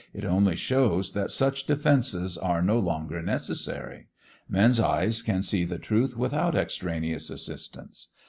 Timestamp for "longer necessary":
2.79-4.07